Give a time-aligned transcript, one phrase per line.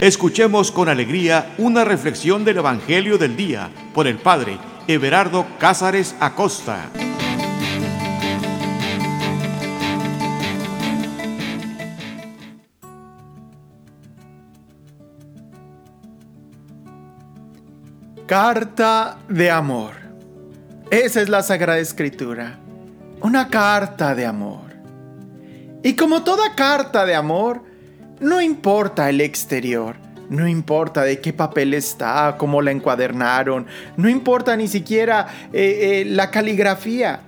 [0.00, 6.88] Escuchemos con alegría una reflexión del Evangelio del Día por el Padre Everardo Cázares Acosta.
[18.28, 19.94] Carta de amor.
[20.92, 22.60] Esa es la Sagrada Escritura.
[23.20, 24.70] Una carta de amor.
[25.82, 27.67] Y como toda carta de amor,
[28.20, 29.96] no importa el exterior,
[30.30, 36.04] no importa de qué papel está, cómo la encuadernaron, no importa ni siquiera eh, eh,
[36.04, 37.20] la caligrafía.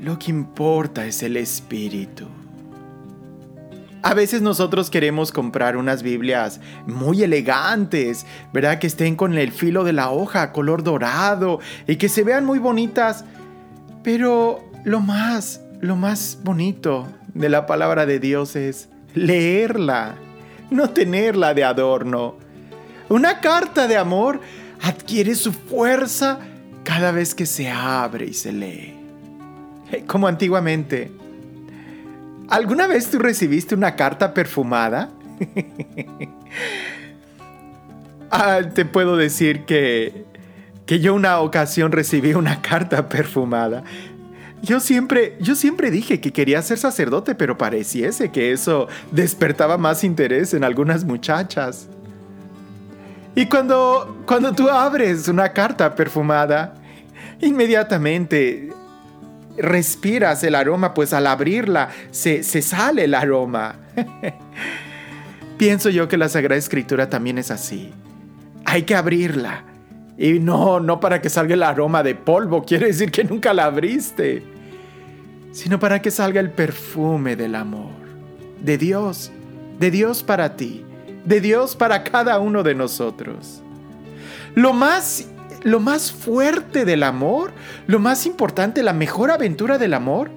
[0.00, 2.26] Lo que importa es el espíritu.
[4.02, 8.78] A veces nosotros queremos comprar unas Biblias muy elegantes, ¿verdad?
[8.78, 12.60] Que estén con el filo de la hoja, color dorado, y que se vean muy
[12.60, 13.24] bonitas.
[14.04, 20.14] Pero lo más, lo más bonito de la palabra de Dios es leerla,
[20.70, 22.36] no tenerla de adorno.
[23.08, 24.40] Una carta de amor
[24.82, 26.38] adquiere su fuerza
[26.84, 28.94] cada vez que se abre y se lee.
[30.06, 31.10] Como antiguamente.
[32.48, 35.10] ¿Alguna vez tú recibiste una carta perfumada?
[38.30, 40.26] ah, te puedo decir que,
[40.84, 43.82] que yo una ocasión recibí una carta perfumada.
[44.62, 50.02] Yo siempre, yo siempre dije que quería ser sacerdote, pero pareciese que eso despertaba más
[50.02, 51.88] interés en algunas muchachas.
[53.34, 56.74] Y cuando, cuando tú abres una carta perfumada,
[57.40, 58.72] inmediatamente
[59.58, 63.76] respiras el aroma, pues al abrirla se, se sale el aroma.
[65.58, 67.92] Pienso yo que la Sagrada Escritura también es así.
[68.64, 69.64] Hay que abrirla
[70.18, 73.66] y no, no para que salga el aroma de polvo, quiere decir que nunca la
[73.66, 74.42] abriste,
[75.52, 77.92] sino para que salga el perfume del amor,
[78.60, 79.30] de Dios,
[79.78, 80.84] de Dios para ti,
[81.24, 83.62] de Dios para cada uno de nosotros.
[84.54, 85.28] Lo más,
[85.64, 87.52] lo más fuerte del amor,
[87.86, 90.30] lo más importante, la mejor aventura del amor,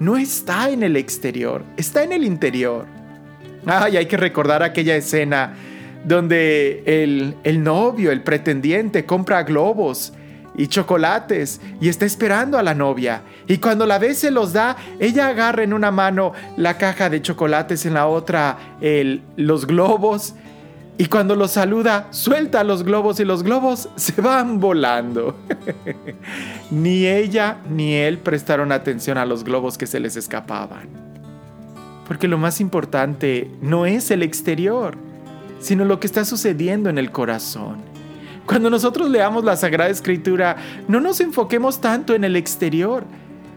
[0.00, 2.86] no está en el exterior, está en el interior.
[3.66, 5.54] Ay, hay que recordar aquella escena
[6.04, 6.82] donde
[7.44, 10.12] el, novio, el pretendiente, compra globos
[10.54, 13.22] y chocolates y está esperando a la novia.
[13.46, 17.22] Y cuando la ve se los da, ella agarra en una mano la caja de
[17.22, 18.58] chocolates, en la otra
[19.36, 20.34] los globos.
[20.98, 25.36] Y cuando los saluda, suelta los globos y los globos se van volando.
[26.70, 30.88] ni ella ni él prestaron atención a los globos que se les escapaban.
[32.06, 34.98] Porque lo más importante no es el exterior
[35.62, 37.76] sino lo que está sucediendo en el corazón.
[38.44, 40.56] Cuando nosotros leamos la Sagrada Escritura,
[40.88, 43.04] no nos enfoquemos tanto en el exterior,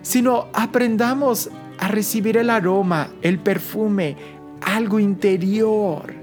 [0.04, 1.50] sino aprendamos
[1.80, 4.16] a recibir el aroma, el perfume,
[4.62, 6.14] algo interior.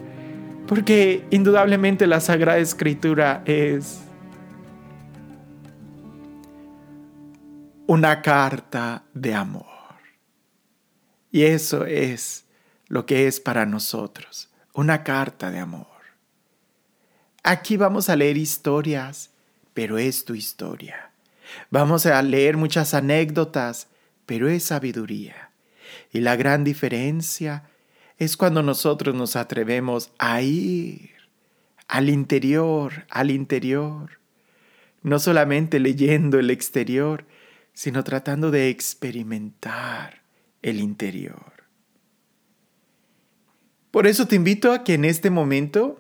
[0.69, 4.03] Porque indudablemente la Sagrada Escritura es
[7.89, 9.67] una carta de amor.
[11.33, 12.45] Y eso es
[12.87, 15.87] lo que es para nosotros una carta de amor.
[17.43, 19.31] Aquí vamos a leer historias,
[19.75, 21.11] pero es tu historia.
[21.71, 23.89] Vamos a leer muchas anécdotas,
[24.27, 25.51] pero es sabiduría.
[26.13, 27.65] Y la gran diferencia
[28.19, 31.11] es cuando nosotros nos atrevemos a ir
[31.89, 34.21] al interior, al interior,
[35.03, 37.27] no solamente leyendo el exterior,
[37.75, 40.23] sino tratando de experimentar
[40.63, 41.52] el interior.
[43.93, 45.99] Por eso te invito a que en este momento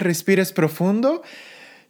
[0.00, 1.22] respires profundo,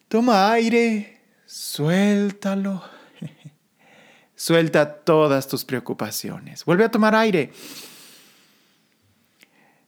[0.08, 2.82] toma aire, suéltalo.
[4.34, 6.64] Suelta todas tus preocupaciones.
[6.64, 7.52] Vuelve a tomar aire.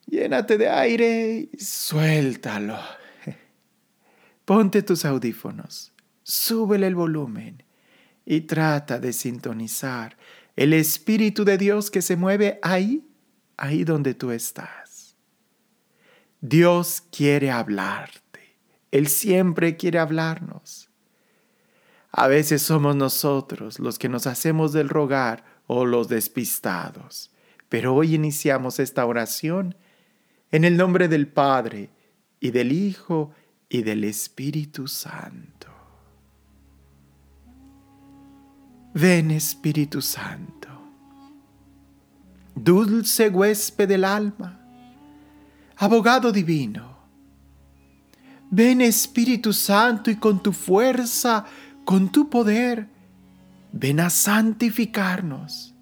[0.06, 2.78] Llénate de aire y suéltalo.
[4.44, 7.64] Ponte tus audífonos, súbele el volumen
[8.24, 10.16] y trata de sintonizar
[10.54, 13.04] el Espíritu de Dios que se mueve ahí,
[13.56, 14.79] ahí donde tú estás.
[16.40, 18.56] Dios quiere hablarte.
[18.90, 20.88] Él siempre quiere hablarnos.
[22.12, 27.30] A veces somos nosotros los que nos hacemos del rogar o los despistados.
[27.68, 29.76] Pero hoy iniciamos esta oración
[30.50, 31.90] en el nombre del Padre
[32.40, 33.32] y del Hijo
[33.68, 35.68] y del Espíritu Santo.
[38.92, 40.68] Ven Espíritu Santo,
[42.56, 44.59] dulce huésped del alma
[45.80, 46.98] abogado divino.
[48.50, 51.46] Ven Espíritu Santo y con tu fuerza,
[51.86, 52.86] con tu poder,
[53.72, 55.74] ven a santificarnos,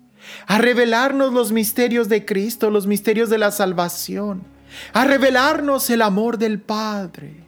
[0.46, 4.44] a revelarnos los misterios de Cristo, los misterios de la salvación,
[4.92, 7.44] a revelarnos el amor del Padre.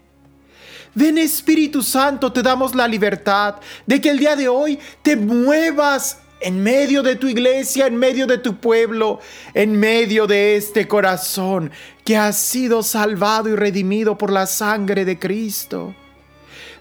[0.93, 3.57] Ven Espíritu Santo, te damos la libertad
[3.87, 8.27] de que el día de hoy te muevas en medio de tu iglesia, en medio
[8.27, 9.21] de tu pueblo,
[9.55, 11.71] en medio de este corazón
[12.05, 15.95] que ha sido salvado y redimido por la sangre de Cristo.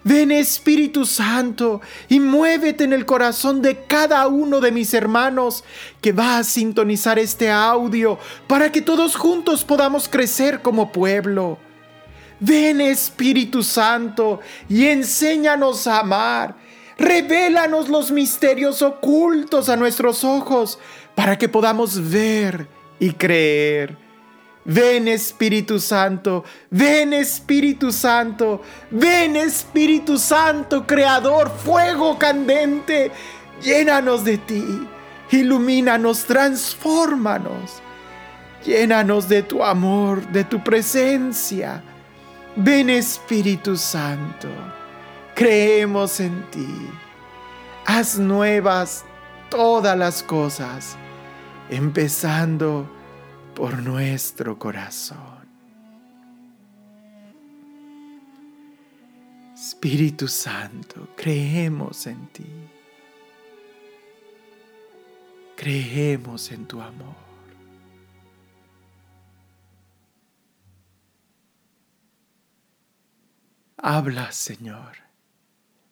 [0.03, 5.65] Ven Espíritu Santo y muévete en el corazón de cada uno de mis hermanos
[6.01, 8.17] que va a sintonizar este audio
[8.47, 11.57] para que todos juntos podamos crecer como pueblo.
[12.39, 14.39] Ven Espíritu Santo
[14.69, 16.55] y enséñanos a amar.
[16.99, 20.79] Revélanos los misterios ocultos a nuestros ojos
[21.15, 22.67] para que podamos ver
[22.99, 23.97] y creer.
[24.65, 28.61] Ven Espíritu Santo, ven Espíritu Santo,
[28.91, 33.11] ven Espíritu Santo, Creador, fuego candente,
[33.63, 34.63] llénanos de ti,
[35.31, 37.81] ilumínanos, transfórmanos,
[38.65, 41.81] llénanos de tu amor, de tu presencia.
[42.57, 44.49] Ven Espíritu Santo,
[45.39, 46.67] creemos en ti,
[47.85, 49.05] haz nuevas
[49.49, 50.97] todas las cosas,
[51.69, 52.85] empezando
[53.55, 55.47] por nuestro corazón.
[59.55, 62.51] Espíritu Santo, creemos en ti.
[65.55, 67.15] Creemos en tu amor.
[73.77, 75.08] Habla, Señor.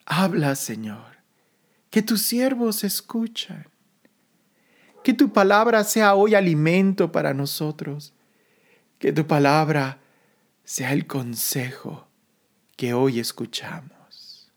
[0.10, 1.18] Habla, Señor.
[1.90, 3.68] Que tus siervos escuchan.
[5.04, 8.14] Que tu palabra sea hoy alimento para nosotros.
[9.00, 10.00] Que tu palabra
[10.64, 12.08] sea el consejo
[12.78, 14.50] que hoy escuchamos.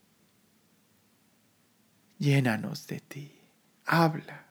[2.18, 3.32] Llénanos de ti.
[3.86, 4.46] Habla.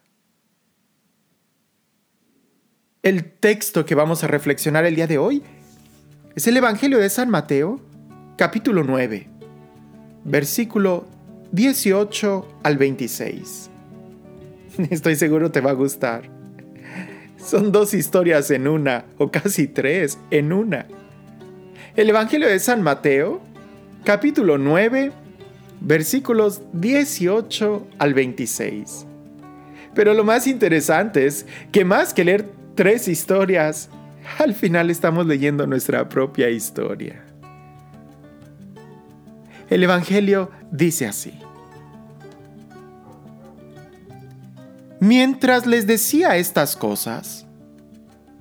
[3.03, 5.43] El texto que vamos a reflexionar el día de hoy
[6.35, 7.79] es el Evangelio de San Mateo,
[8.35, 9.38] capítulo 9,
[10.29, 11.05] versículo
[11.51, 13.69] 18 al 26.
[14.91, 16.29] Estoy seguro te va a gustar.
[17.37, 20.85] Son dos historias en una, o casi tres en una.
[21.95, 23.41] El Evangelio de San Mateo,
[24.03, 25.11] capítulo 9,
[25.81, 29.07] versículos 18 al 26.
[29.95, 32.45] Pero lo más interesante es que más que leer
[32.75, 33.89] tres historias,
[34.37, 37.28] al final estamos leyendo nuestra propia historia.
[39.69, 41.33] El Evangelio dice así.
[44.99, 47.45] Mientras les decía estas cosas,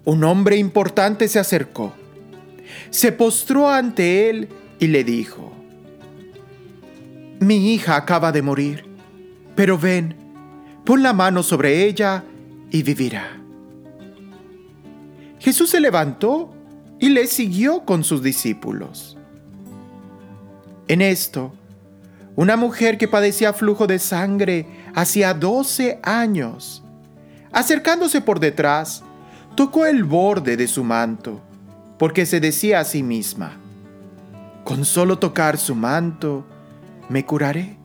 [0.05, 1.93] un hombre importante se acercó,
[2.91, 4.49] se postró ante él
[4.79, 5.53] y le dijo,
[7.41, 8.87] Mi hija acaba de morir,
[9.55, 10.17] pero ven,
[10.85, 12.25] pon la mano sobre ella
[12.71, 13.39] y vivirá.
[15.39, 16.55] Jesús se levantó
[16.99, 19.18] y le siguió con sus discípulos.
[20.89, 21.53] En esto,
[22.35, 26.83] una mujer que padecía flujo de sangre hacía 12 años.
[27.53, 29.03] Acercándose por detrás,
[29.55, 31.43] tocó el borde de su manto,
[31.99, 33.53] porque se decía a sí misma,
[34.65, 36.47] con solo tocar su manto,
[37.09, 37.77] me curaré.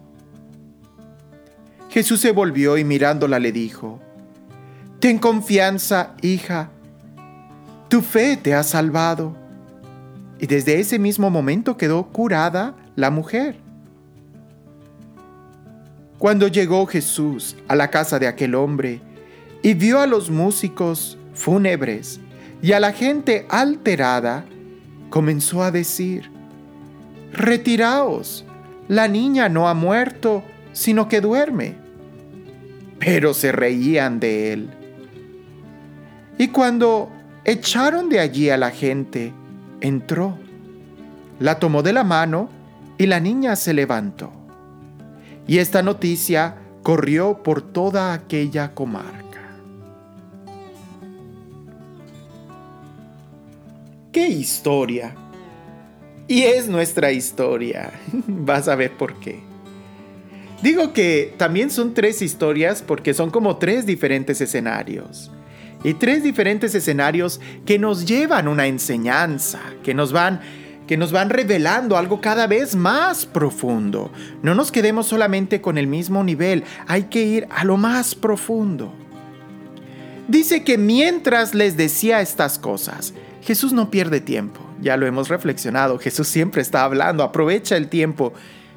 [1.90, 4.00] Jesús se volvió y mirándola le dijo,
[5.00, 6.70] Ten confianza, hija,
[7.90, 9.36] tu fe te ha salvado.
[10.40, 13.58] Y desde ese mismo momento quedó curada la mujer.
[16.18, 19.02] Cuando llegó Jesús a la casa de aquel hombre
[19.62, 22.20] y vio a los músicos fúnebres
[22.62, 24.46] y a la gente alterada,
[25.10, 26.32] comenzó a decir,
[27.34, 28.46] Retiraos,
[28.88, 31.76] la niña no ha muerto, sino que duerme.
[33.00, 34.70] Pero se reían de él.
[36.38, 37.10] Y cuando
[37.44, 39.34] echaron de allí a la gente,
[39.82, 40.38] entró,
[41.40, 42.50] la tomó de la mano
[43.04, 44.32] y la niña se levantó
[45.46, 49.42] y esta noticia corrió por toda aquella comarca.
[54.14, 55.14] ¡Qué historia!
[56.30, 57.92] Y es nuestra historia.
[58.28, 59.42] Vas a ver por qué.
[60.62, 65.30] Digo que también son tres historias porque son como tres diferentes escenarios.
[65.84, 70.40] Y tres diferentes escenarios que nos llevan una enseñanza, que nos van
[70.88, 74.12] que nos van revelando algo cada vez más profundo.
[74.42, 78.94] No nos quedemos solamente con el mismo nivel, hay que ir a lo más profundo.
[80.28, 86.00] Dice que mientras les decía estas cosas, Jesús no pierde tiempo, ya lo hemos reflexionado,
[86.00, 88.34] Jesús siempre está hablando, aprovecha el tiempo.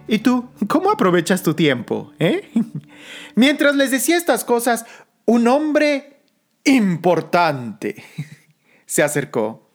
[0.09, 2.13] ¿Y tú, cómo aprovechas tu tiempo?
[2.19, 2.51] Eh?
[3.35, 4.87] Mientras les decía estas cosas,
[5.25, 6.21] un hombre
[6.65, 8.03] importante
[8.87, 9.67] se acercó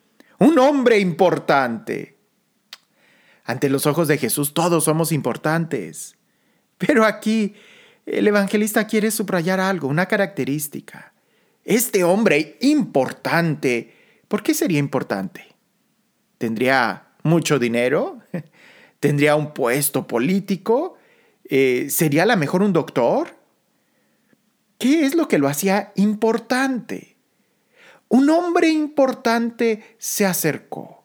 [0.41, 2.17] un hombre importante.
[3.43, 6.15] Ante los ojos de Jesús todos somos importantes.
[6.77, 7.53] Pero aquí
[8.05, 11.13] el evangelista quiere subrayar algo, una característica.
[11.63, 13.93] Este hombre importante,
[14.27, 15.47] ¿por qué sería importante?
[16.37, 18.19] ¿Tendría mucho dinero?
[18.99, 20.97] ¿Tendría un puesto político?
[21.45, 23.35] Eh, ¿Sería a lo mejor un doctor?
[24.77, 27.15] ¿Qué es lo que lo hacía importante?
[28.07, 31.00] Un hombre importante se acercó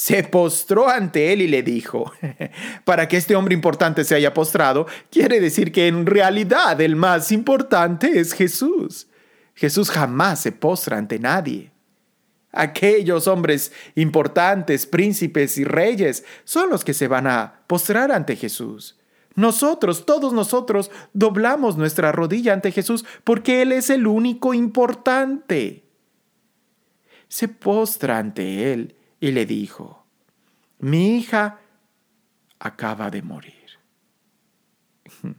[0.00, 2.10] se postró ante él y le dijo,
[2.86, 7.30] para que este hombre importante se haya postrado, quiere decir que en realidad el más
[7.30, 9.08] importante es Jesús.
[9.54, 11.70] Jesús jamás se postra ante nadie.
[12.50, 18.98] Aquellos hombres importantes, príncipes y reyes, son los que se van a postrar ante Jesús.
[19.34, 25.84] Nosotros, todos nosotros, doblamos nuestra rodilla ante Jesús porque Él es el único importante.
[27.28, 30.04] Se postra ante Él y le dijo,
[30.78, 31.60] mi hija
[32.58, 33.54] acaba de morir.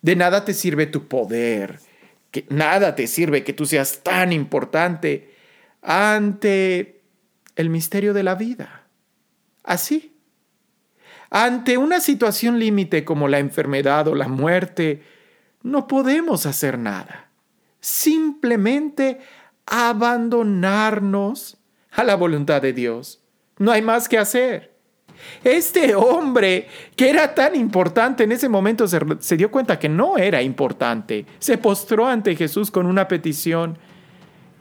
[0.00, 1.80] De nada te sirve tu poder,
[2.30, 5.34] que nada te sirve que tú seas tan importante
[5.82, 7.02] ante
[7.56, 8.86] el misterio de la vida.
[9.64, 10.14] Así.
[11.30, 15.02] Ante una situación límite como la enfermedad o la muerte,
[15.62, 17.30] no podemos hacer nada.
[17.80, 19.18] Simplemente
[19.66, 21.57] abandonarnos
[21.98, 23.20] a la voluntad de Dios.
[23.58, 24.72] No hay más que hacer.
[25.42, 30.40] Este hombre, que era tan importante en ese momento, se, dio cuenta que no era
[30.40, 31.26] importante.
[31.40, 33.78] Se postró ante Jesús con una petición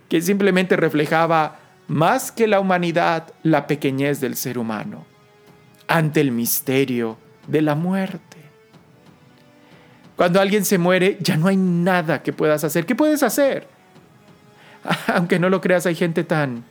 [0.09, 5.05] que simplemente reflejaba más que la humanidad la pequeñez del ser humano
[5.87, 8.37] ante el misterio de la muerte.
[10.15, 12.87] Cuando alguien se muere, ya no hay nada que puedas hacer.
[12.87, 13.67] ¿Qué puedes hacer?
[15.13, 16.65] Aunque no lo creas, hay gente tan,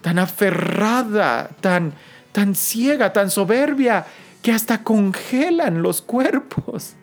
[0.00, 1.92] tan aferrada, tan,
[2.32, 4.06] tan ciega, tan soberbia,
[4.42, 6.94] que hasta congelan los cuerpos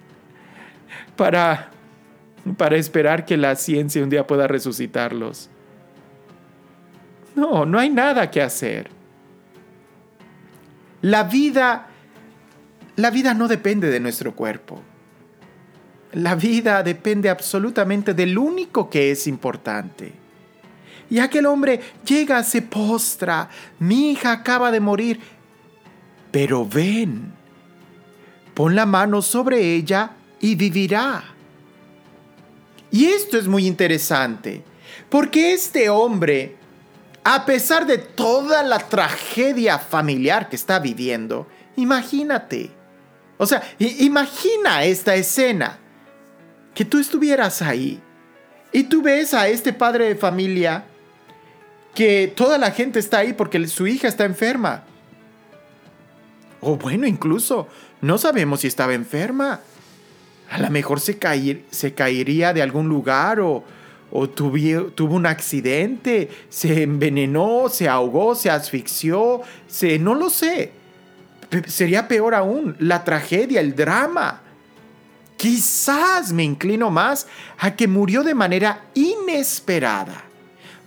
[1.16, 1.70] para,
[2.58, 5.50] para esperar que la ciencia un día pueda resucitarlos.
[7.36, 8.90] No, no hay nada que hacer.
[11.02, 11.88] La vida,
[12.96, 14.82] la vida no depende de nuestro cuerpo.
[16.14, 20.25] La vida depende absolutamente del único que es importante
[21.10, 25.20] y aquel hombre llega, se postra, mi hija acaba de morir,
[26.32, 27.32] pero ven,
[28.54, 31.24] pon la mano sobre ella y vivirá.
[32.92, 34.64] Y esto es muy interesante,
[35.10, 36.56] porque este hombre,
[37.24, 42.72] a pesar de toda la tragedia familiar que está viviendo, imagínate,
[43.38, 45.80] o sea, imagina esta escena,
[46.74, 48.02] que tú estuvieras ahí
[48.74, 50.84] y tú ves a este padre de familia
[51.96, 54.84] que toda la gente está ahí porque su hija está enferma.
[56.60, 57.68] O bueno, incluso
[58.02, 59.62] no sabemos si estaba enferma.
[60.52, 61.18] A lo mejor se,
[61.72, 63.64] se caería de algún lugar o,
[64.12, 70.72] o tuvo un accidente, se envenenó, se ahogó, se asfixió, se, no lo sé.
[71.66, 74.42] sería peor aún, la tragedia, el drama.
[75.38, 80.26] Quizás me inclino más a que murió de manera inesperada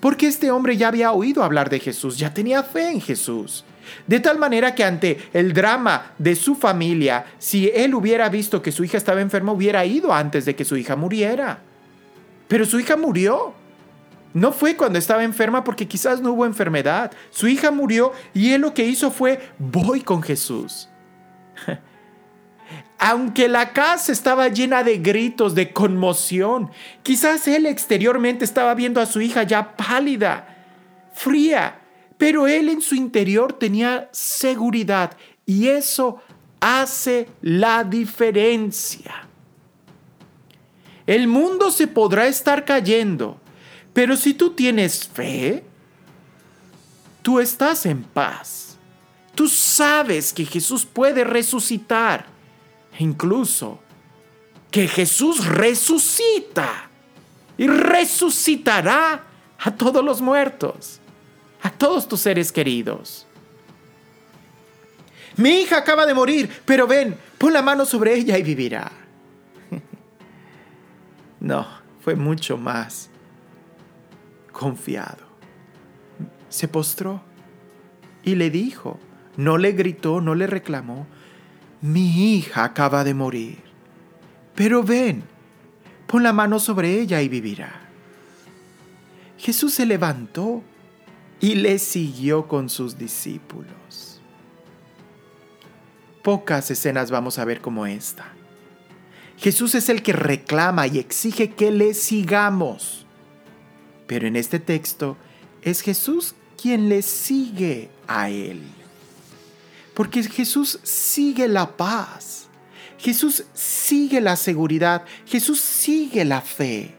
[0.00, 3.64] porque este hombre ya había oído hablar de Jesús, ya tenía fe en Jesús.
[4.06, 8.72] De tal manera que ante el drama de su familia, si él hubiera visto que
[8.72, 11.60] su hija estaba enferma, hubiera ido antes de que su hija muriera.
[12.48, 13.54] Pero su hija murió.
[14.34, 17.12] No fue cuando estaba enferma porque quizás no hubo enfermedad.
[17.30, 20.88] Su hija murió y él lo que hizo fue, voy con Jesús.
[22.98, 26.70] aunque la casa estaba llena de gritos, de conmoción,
[27.04, 30.56] quizás él exteriormente estaba viendo a su hija ya pálida,
[31.12, 31.80] fría,
[32.18, 36.20] pero él en su interior tenía seguridad y eso
[36.60, 39.28] hace la diferencia.
[41.06, 43.40] El mundo se podrá estar cayendo,
[43.92, 45.62] pero si tú tienes fe,
[47.22, 48.76] tú estás en paz.
[49.36, 52.37] Tú sabes que Jesús puede resucitar
[52.98, 53.80] incluso
[54.70, 56.90] que Jesús resucita
[57.56, 59.24] y resucitará
[59.58, 61.00] a todos los muertos,
[61.62, 63.26] a todos tus seres queridos.
[65.36, 68.90] Mi hija acaba de morir, pero ven, pon la mano sobre ella y vivirá.
[71.40, 71.68] No,
[72.00, 73.10] fue mucho más
[74.50, 75.24] confiado.
[76.48, 77.22] Se postró
[78.24, 78.98] y le dijo,
[79.36, 81.06] no le gritó, no le reclamó,
[81.80, 83.58] mi hija acaba de morir,
[84.54, 85.22] pero ven,
[86.06, 87.88] pon la mano sobre ella y vivirá.
[89.38, 90.62] Jesús se levantó
[91.40, 94.20] y le siguió con sus discípulos.
[96.24, 98.26] Pocas escenas vamos a ver como esta.
[99.36, 103.06] Jesús es el que reclama y exige que le sigamos.
[104.08, 105.16] Pero en este texto
[105.62, 108.62] es Jesús quien le sigue a Él.
[109.98, 112.46] Porque Jesús sigue la paz.
[112.98, 115.04] Jesús sigue la seguridad.
[115.26, 116.96] Jesús sigue la fe.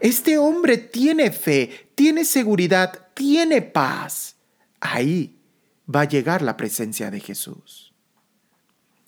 [0.00, 4.36] Este hombre tiene fe, tiene seguridad, tiene paz.
[4.80, 5.40] Ahí
[5.88, 7.94] va a llegar la presencia de Jesús.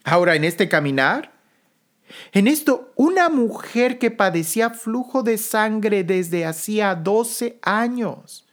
[0.04, 1.38] Ahora, en este caminar,
[2.32, 8.47] en esto, una mujer que padecía flujo de sangre desde hacía 12 años.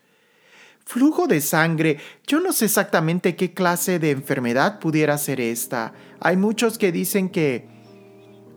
[0.85, 5.93] Flujo de sangre, yo no sé exactamente qué clase de enfermedad pudiera ser esta.
[6.19, 7.67] Hay muchos que dicen que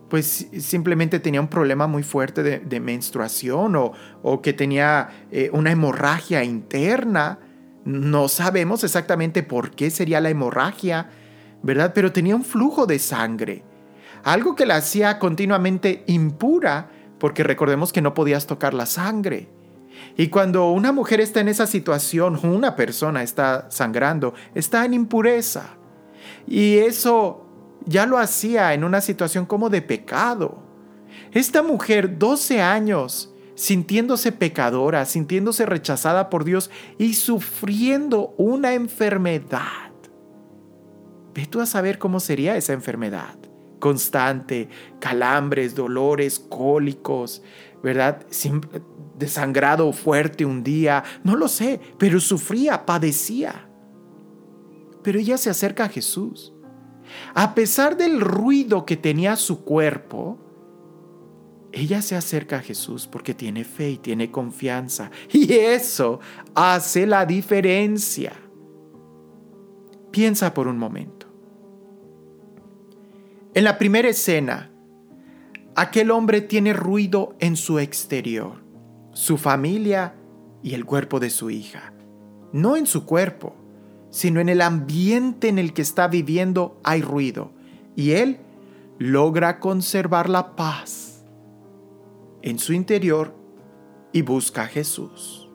[0.09, 6.43] pues simplemente tenía un problema muy fuerte de, menstruación o, que tenía eh, una hemorragia
[6.43, 7.39] interna.
[7.83, 11.09] No sabemos exactamente por qué sería la hemorragia,
[11.63, 11.93] ¿verdad?
[11.95, 13.63] Pero tenía un flujo de sangre,
[14.23, 19.58] algo que la hacía continuamente impura, porque recordemos que no podías tocar la sangre.
[20.17, 25.77] Y cuando una mujer está en esa situación, una persona está sangrando, está en impureza.
[26.47, 27.45] Y eso
[27.85, 30.63] ya lo hacía en una situación como de pecado.
[31.31, 39.91] Esta mujer, 12 años, sintiéndose pecadora, sintiéndose rechazada por Dios y sufriendo una enfermedad.
[41.33, 43.35] Ve tú a saber cómo sería esa enfermedad.
[43.79, 47.43] Constante, calambres, dolores, cólicos,
[47.83, 48.25] ¿verdad?
[49.19, 53.69] Desangrado fuerte un día, no lo sé, pero sufría, padecía.
[55.03, 56.53] Pero ella se acerca a Jesús
[57.33, 60.37] a pesar del ruido que tenía su cuerpo,
[61.71, 65.11] ella se acerca a Jesús porque tiene fe y tiene confianza.
[65.31, 66.19] Y eso
[66.55, 68.33] hace la diferencia.
[70.11, 71.27] Piensa por un momento.
[73.53, 74.71] En la primera escena,
[75.75, 78.63] aquel hombre tiene ruido en su exterior,
[79.19, 80.15] su familia
[80.63, 81.93] y el cuerpo de su hija,
[82.53, 83.55] no en su cuerpo
[84.09, 87.51] sino en el ambiente en el que está viviendo hay ruido.
[87.95, 88.39] Y él
[88.97, 91.23] logra conservar la paz
[92.41, 93.35] en su interior
[94.11, 95.49] y busca a Jesús.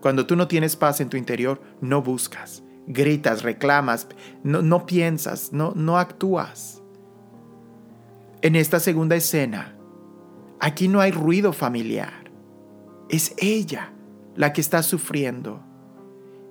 [0.00, 4.08] Cuando tú no tienes paz en tu interior, no buscas, gritas, reclamas,
[4.42, 6.82] no, no piensas, no, no actúas.
[8.42, 9.76] En esta segunda escena,
[10.60, 12.30] aquí no hay ruido familiar.
[13.08, 13.92] Es ella
[14.36, 15.64] la que está sufriendo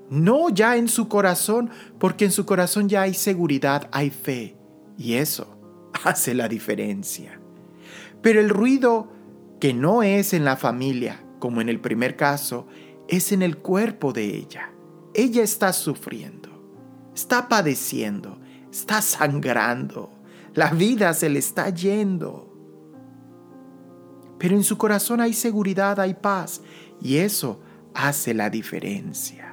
[0.09, 1.69] no ya en su corazón,
[1.99, 4.57] porque en su corazón ya hay seguridad, hay fe,
[4.97, 5.57] y eso
[6.03, 7.39] hace la diferencia.
[8.21, 9.11] Pero el ruido
[9.59, 12.67] que no es en la familia, como en el primer caso,
[13.07, 14.71] es en el cuerpo de ella.
[15.13, 16.49] Ella está sufriendo,
[17.15, 18.39] está padeciendo,
[18.71, 20.11] está sangrando,
[20.53, 22.48] la vida se le está yendo.
[24.39, 26.61] Pero en su corazón hay seguridad, hay paz,
[27.01, 27.59] y eso
[27.93, 29.49] hace la diferencia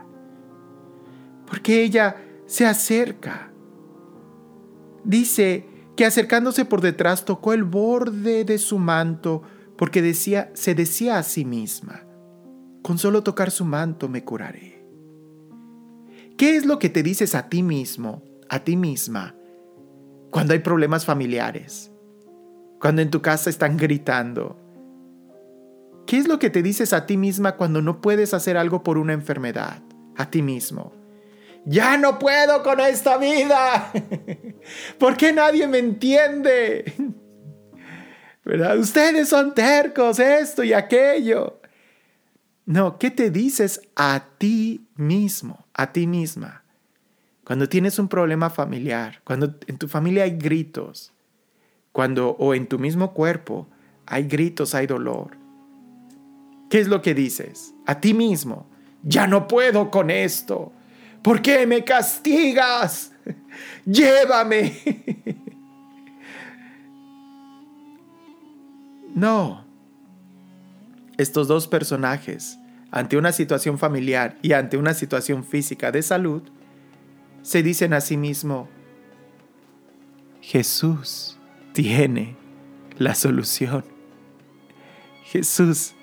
[1.46, 3.50] porque ella se acerca.
[5.04, 9.42] Dice que acercándose por detrás tocó el borde de su manto
[9.76, 12.04] porque decía, se decía a sí misma,
[12.82, 14.84] con solo tocar su manto me curaré.
[16.36, 19.34] ¿Qué es lo que te dices a ti mismo, a ti misma,
[20.30, 21.92] cuando hay problemas familiares?
[22.80, 24.58] Cuando en tu casa están gritando.
[26.06, 28.98] ¿Qué es lo que te dices a ti misma cuando no puedes hacer algo por
[28.98, 29.82] una enfermedad?
[30.16, 30.92] A ti mismo
[31.66, 33.92] ya no puedo con esta vida.
[34.98, 36.94] ¿Por qué nadie me entiende?
[38.44, 38.78] ¿Verdad?
[38.78, 41.60] Ustedes son tercos, esto y aquello.
[42.64, 46.62] No, ¿qué te dices a ti mismo, a ti misma?
[47.44, 51.12] Cuando tienes un problema familiar, cuando en tu familia hay gritos,
[51.90, 53.68] cuando o en tu mismo cuerpo
[54.06, 55.36] hay gritos, hay dolor.
[56.68, 57.74] ¿Qué es lo que dices?
[57.86, 58.66] A ti mismo,
[59.02, 60.72] ya no puedo con esto.
[61.22, 63.12] ¿Por qué me castigas?
[63.84, 65.44] Llévame.
[69.16, 69.64] No.
[71.16, 72.58] Estos dos personajes,
[72.90, 76.42] ante una situación familiar y ante una situación física de salud,
[77.40, 78.68] se dicen a sí mismo,
[80.42, 81.38] Jesús
[81.72, 82.36] tiene
[82.98, 83.86] la solución.
[85.24, 85.94] Jesús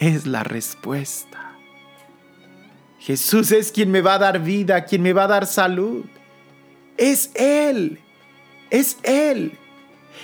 [0.00, 1.56] es la respuesta.
[2.98, 6.04] Jesús es quien me va a dar vida, quien me va a dar salud.
[6.96, 8.00] Es Él,
[8.70, 9.52] es Él.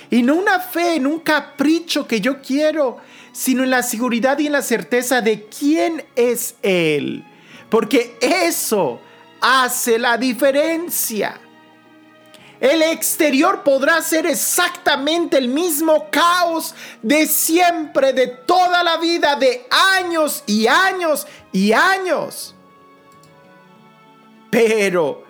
[0.09, 2.97] Y no una fe en un capricho que yo quiero,
[3.31, 7.23] sino en la seguridad y en la certeza de quién es Él.
[7.69, 9.01] porque eso
[9.41, 11.39] hace la diferencia.
[12.59, 19.67] El exterior podrá ser exactamente el mismo caos de siempre, de toda la vida, de
[19.69, 22.55] años y años y años.
[24.49, 25.23] Pero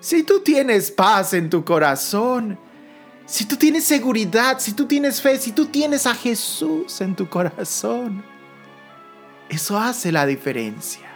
[0.00, 2.58] si tú tienes paz en tu corazón,
[3.26, 7.28] si tú tienes seguridad, si tú tienes fe, si tú tienes a Jesús en tu
[7.28, 8.24] corazón,
[9.48, 11.10] eso hace la diferencia.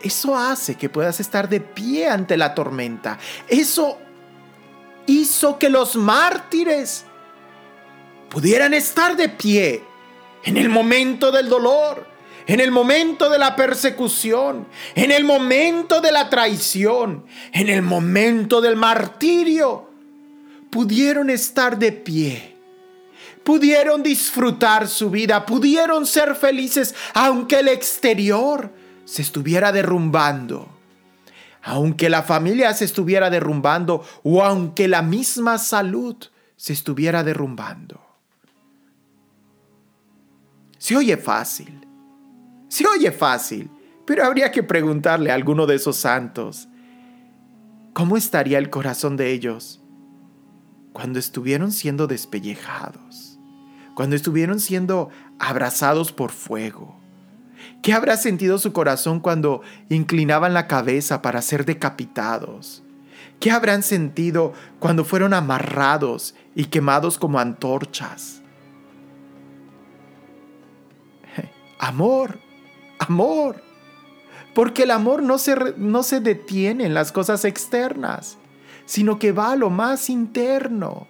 [0.00, 3.18] Eso hace que puedas estar de pie ante la tormenta.
[3.48, 3.98] Eso
[5.06, 7.04] hizo que los mártires
[8.28, 9.84] pudieran estar de pie
[10.44, 12.06] en el momento del dolor,
[12.46, 18.60] en el momento de la persecución, en el momento de la traición, en el momento
[18.60, 19.88] del martirio.
[20.70, 22.56] Pudieron estar de pie,
[23.44, 28.72] pudieron disfrutar su vida, pudieron ser felices aunque el exterior
[29.04, 30.71] se estuviera derrumbando
[31.62, 36.16] aunque la familia se estuviera derrumbando o aunque la misma salud
[36.56, 38.00] se estuviera derrumbando.
[40.78, 41.86] Se oye fácil,
[42.68, 43.70] se oye fácil,
[44.04, 46.68] pero habría que preguntarle a alguno de esos santos,
[47.92, 49.80] ¿cómo estaría el corazón de ellos
[50.92, 53.38] cuando estuvieron siendo despellejados,
[53.94, 57.01] cuando estuvieron siendo abrazados por fuego?
[57.82, 62.84] ¿Qué habrá sentido su corazón cuando inclinaban la cabeza para ser decapitados?
[63.40, 68.40] ¿Qué habrán sentido cuando fueron amarrados y quemados como antorchas?
[71.80, 72.38] Amor,
[73.00, 73.60] amor.
[74.54, 78.38] Porque el amor no se, no se detiene en las cosas externas,
[78.84, 81.08] sino que va a lo más interno.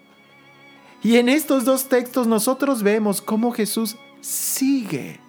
[1.03, 5.21] Y en estos dos textos nosotros vemos cómo Jesús sigue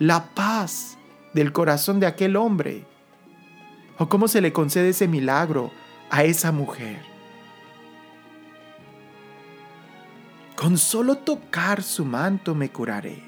[0.00, 0.98] la paz
[1.34, 2.84] del corazón de aquel hombre?
[3.98, 5.70] ¿O cómo se le concede ese milagro
[6.10, 6.98] a esa mujer?
[10.56, 13.22] Con solo tocar su manto me curaré.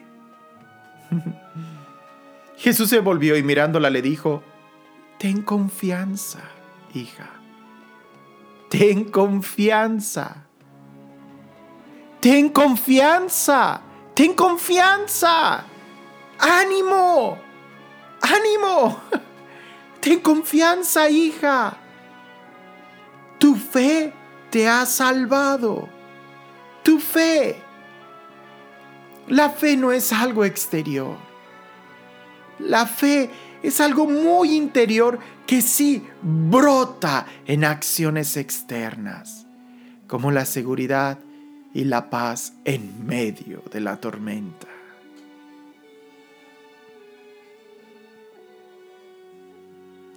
[2.56, 4.42] Jesús se volvió y mirándola le dijo,
[5.18, 6.40] Ten confianza,
[6.94, 7.28] hija.
[8.70, 10.46] Ten confianza.
[12.20, 13.82] Ten confianza.
[14.14, 15.66] Ten confianza
[16.42, 17.38] ánimo,
[18.20, 19.00] ánimo,
[20.00, 21.78] ten confianza, hija.
[23.38, 24.12] Tu fe
[24.50, 25.88] te ha salvado.
[26.83, 27.57] Tu fe.
[29.28, 31.16] La fe no es algo exterior.
[32.59, 33.31] La fe
[33.62, 39.46] es algo muy interior que sí brota en acciones externas,
[40.07, 41.18] como la seguridad
[41.72, 44.71] y la paz en medio de la tormenta.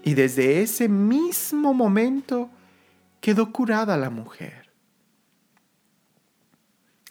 [0.06, 2.52] Y desde ese mismo momento
[3.20, 4.70] quedó curada la mujer.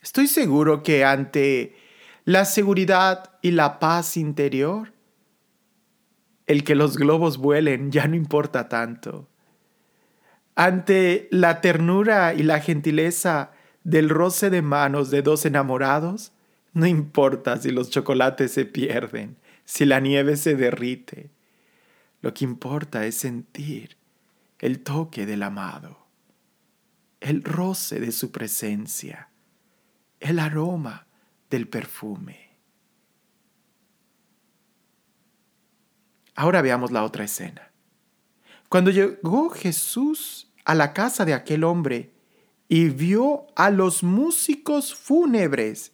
[0.00, 1.74] Estoy seguro que ante
[2.24, 4.92] la seguridad y la paz interior,
[6.46, 9.28] el que los globos vuelen ya no importa tanto.
[10.54, 13.50] Ante la ternura y la gentileza
[13.82, 16.30] del roce de manos de dos enamorados,
[16.74, 21.30] no importa si los chocolates se pierden, si la nieve se derrite,
[22.24, 23.98] lo que importa es sentir
[24.58, 26.06] el toque del amado,
[27.20, 29.28] el roce de su presencia,
[30.20, 31.06] el aroma
[31.50, 32.56] del perfume.
[36.34, 37.70] Ahora veamos la otra escena.
[38.70, 42.14] Cuando llegó Jesús a la casa de aquel hombre
[42.68, 45.92] y vio a los músicos fúnebres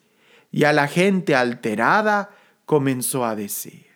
[0.52, 2.30] y a la gente alterada,
[2.66, 3.89] comenzó a decir,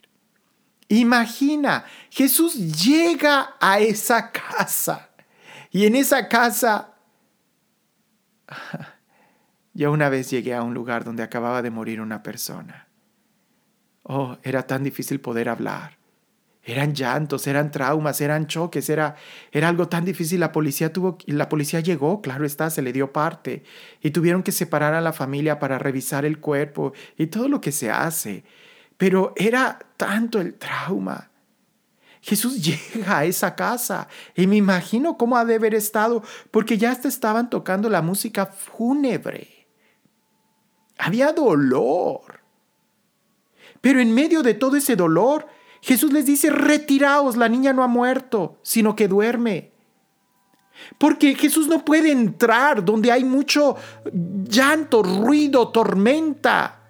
[0.89, 5.11] Imagina, Jesús llega a esa casa
[5.71, 6.95] y en esa casa...
[9.77, 12.87] Ya una vez llegué a un lugar donde acababa de morir una persona.
[14.05, 15.99] Oh, era tan difícil poder hablar.
[16.63, 19.17] Eran llantos, eran traumas, eran choques, era,
[19.53, 20.41] era algo tan difícil.
[20.41, 23.65] La policía tuvo, la policía llegó, claro está, se le dio parte
[24.01, 27.73] y tuvieron que separar a la familia para revisar el cuerpo y todo lo que
[27.73, 28.45] se hace.
[28.97, 31.31] Pero era tanto el trauma.
[32.21, 32.63] Jesús
[32.95, 37.51] llega a esa casa y me imagino cómo ha de haber estado, porque ya estaban
[37.51, 39.67] tocando la música fúnebre.
[40.99, 42.41] Había dolor.
[43.81, 45.47] Pero en medio de todo ese dolor,
[45.83, 49.73] Jesús les dice, retiraos, la niña no ha muerto, sino que duerme.
[50.97, 53.77] Porque Jesús no puede entrar donde hay mucho
[54.13, 56.84] llanto, ruido, tormenta.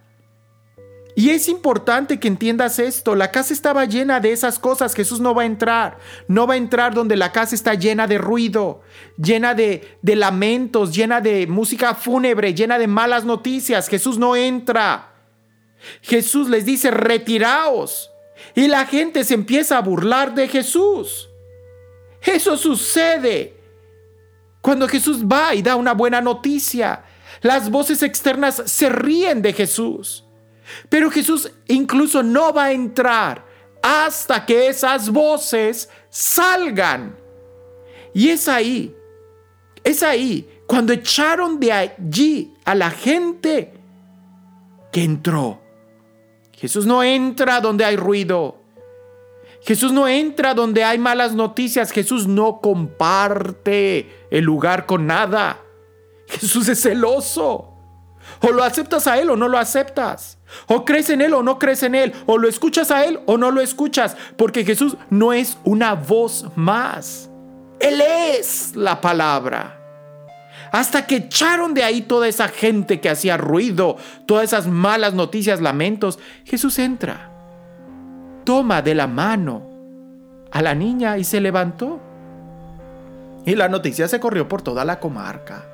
[1.16, 3.14] Y es importante que entiendas esto.
[3.14, 4.94] La casa estaba llena de esas cosas.
[4.94, 5.98] Jesús no va a entrar.
[6.26, 8.82] No va a entrar donde la casa está llena de ruido,
[9.16, 13.88] llena de, lamentos, llena de música fúnebre, llena de malas noticias.
[13.88, 15.12] Jesús no entra.
[16.02, 18.10] Jesús les dice, retiraos.
[18.56, 21.28] Y la gente se empieza a burlar de Jesús.
[22.20, 23.54] Eso sucede
[24.60, 27.04] cuando Jesús va y da una buena noticia.
[27.40, 30.23] Las voces externas se ríen de Jesús.
[30.88, 33.44] Pero Jesús incluso no va a entrar
[33.82, 37.16] hasta que esas voces salgan.
[38.14, 38.94] Y es ahí,
[39.82, 43.74] es ahí, cuando echaron de allí a la gente
[44.90, 45.60] que entró.
[46.52, 48.62] Jesús no entra donde hay ruido.
[49.62, 51.90] Jesús no entra donde hay malas noticias.
[51.90, 55.60] Jesús no comparte el lugar con nada.
[56.28, 57.74] Jesús es celoso.
[58.40, 60.38] O lo aceptas a Él o no lo aceptas.
[60.66, 62.12] O crees en Él o no crees en Él.
[62.26, 64.16] O lo escuchas a Él o no lo escuchas.
[64.36, 67.30] Porque Jesús no es una voz más.
[67.80, 69.80] Él es la palabra.
[70.72, 75.60] Hasta que echaron de ahí toda esa gente que hacía ruido, todas esas malas noticias,
[75.60, 77.30] lamentos, Jesús entra.
[78.44, 79.62] Toma de la mano
[80.50, 82.00] a la niña y se levantó.
[83.46, 85.64] Y la noticia se corrió por toda la comarca.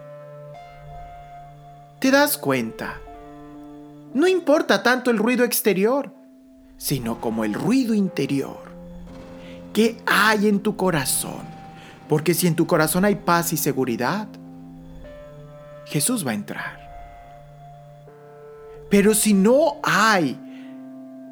[2.00, 2.96] ¿Te das cuenta?
[4.12, 6.14] No importa tanto el ruido exterior,
[6.76, 8.70] sino como el ruido interior.
[9.72, 11.42] ¿Qué hay en tu corazón?
[12.08, 14.26] Porque si en tu corazón hay paz y seguridad,
[15.86, 16.80] Jesús va a entrar.
[18.90, 20.38] Pero si no hay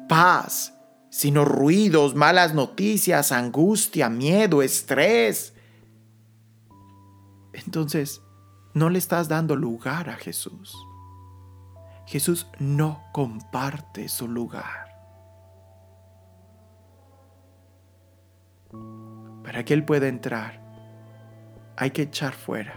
[0.07, 0.73] paz,
[1.09, 5.53] sino ruidos, malas noticias, angustia, miedo, estrés,
[7.51, 8.21] entonces
[8.73, 10.77] no le estás dando lugar a Jesús.
[12.09, 14.89] Jesús no comparte su lugar.
[19.43, 20.59] Para que Él pueda entrar,
[21.77, 22.73] hay que echar fuera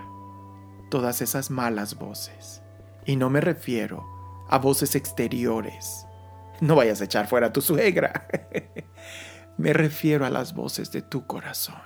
[0.90, 2.62] todas esas malas voces.
[3.06, 4.04] Y no me refiero
[4.50, 6.06] a voces exteriores.
[6.60, 8.28] No vayas a echar fuera a tu suegra.
[9.56, 11.80] me refiero a las voces de tu corazón.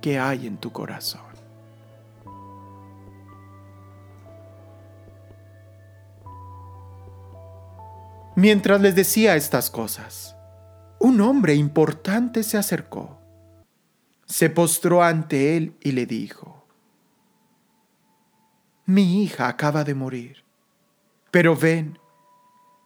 [0.00, 1.29] ¿Qué hay en tu corazón?
[8.36, 10.36] Mientras les decía estas cosas,
[11.00, 13.20] un hombre importante se acercó,
[14.24, 16.66] se postró ante él y le dijo,
[18.86, 20.44] Mi hija acaba de morir,
[21.30, 21.98] pero ven,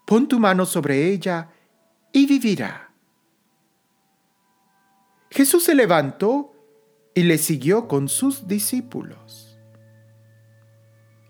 [0.06, 1.50] pon tu mano sobre ella
[2.12, 2.90] y vivirá.
[5.30, 6.54] Jesús se levantó
[7.14, 9.58] y le siguió con sus discípulos.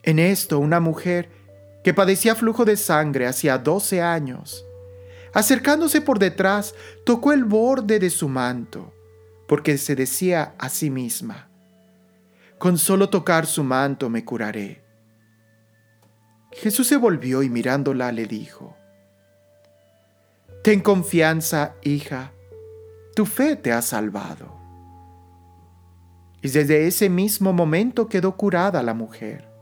[0.03, 1.31] En esto una mujer
[1.85, 4.67] que padecía flujo de sangre hacía doce años.
[5.35, 8.93] Acercándose por detrás, tocó el borde de su manto,
[9.47, 11.51] porque se decía a sí misma,
[12.59, 14.83] con solo tocar su manto me curaré.
[16.53, 18.77] Jesús se volvió y mirándola le dijo,
[20.63, 22.33] Ten confianza, hija,
[23.15, 24.59] tu fe te ha salvado.
[26.41, 29.54] Y desde ese mismo momento quedó curada la mujer.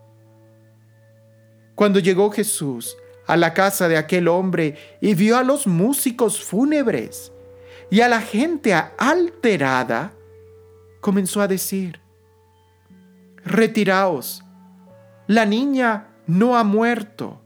[1.75, 7.33] Cuando llegó Jesús a la casa de aquel hombre y vio a los músicos fúnebres
[7.91, 10.13] y a la gente alterada,
[11.01, 12.01] comenzó a decir,
[13.45, 14.43] retiraos,
[15.27, 17.43] la niña no ha muerto,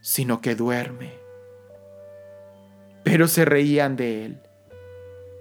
[0.00, 1.14] sino que duerme.
[3.04, 4.42] Pero se reían de él.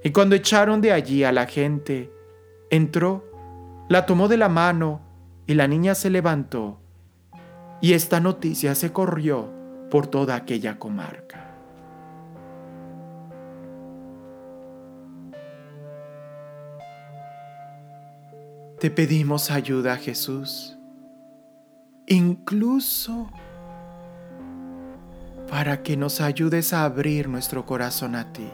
[0.04, 2.12] Y cuando echaron de allí a la gente,
[2.69, 3.25] entró,
[3.89, 5.01] la tomó de la mano
[5.47, 6.80] y la niña se levantó
[7.81, 9.49] y esta noticia se corrió
[9.89, 11.41] por toda aquella comarca.
[18.79, 20.77] Te pedimos ayuda, Jesús,
[22.07, 23.29] incluso
[25.49, 28.49] para que nos ayudes a abrir nuestro corazón a ti,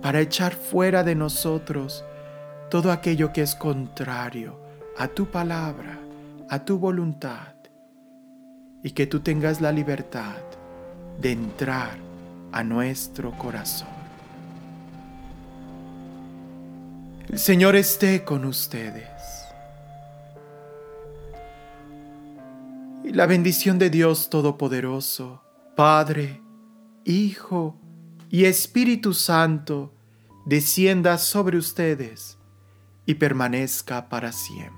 [0.00, 2.04] para echar fuera de nosotros
[2.70, 4.60] todo aquello que es contrario
[4.96, 5.98] a tu palabra,
[6.48, 7.57] a tu voluntad
[8.82, 10.36] y que tú tengas la libertad
[11.20, 11.96] de entrar
[12.52, 13.88] a nuestro corazón.
[17.28, 19.04] El Señor esté con ustedes.
[23.04, 25.42] Y la bendición de Dios Todopoderoso,
[25.76, 26.40] Padre,
[27.04, 27.76] Hijo
[28.30, 29.94] y Espíritu Santo,
[30.46, 32.38] descienda sobre ustedes
[33.04, 34.77] y permanezca para siempre.